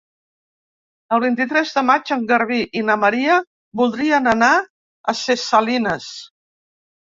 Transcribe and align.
El 1.17 1.19
vint-i-tres 1.23 1.73
de 1.75 1.83
maig 1.89 2.11
en 2.15 2.23
Garbí 2.31 2.57
i 2.81 2.83
na 2.89 2.97
Maria 3.03 3.37
voldrien 3.83 4.33
anar 4.35 4.51
a 5.15 5.19
Ses 5.23 5.47
Salines. 5.55 6.11